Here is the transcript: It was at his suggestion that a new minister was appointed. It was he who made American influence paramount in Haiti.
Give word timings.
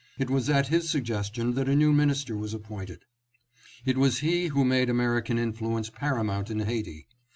It 0.17 0.31
was 0.31 0.49
at 0.49 0.69
his 0.69 0.89
suggestion 0.89 1.53
that 1.53 1.69
a 1.69 1.75
new 1.75 1.93
minister 1.93 2.35
was 2.35 2.55
appointed. 2.55 3.05
It 3.85 3.97
was 3.99 4.21
he 4.21 4.47
who 4.47 4.65
made 4.65 4.89
American 4.89 5.37
influence 5.37 5.91
paramount 5.91 6.49
in 6.49 6.61
Haiti. 6.61 7.05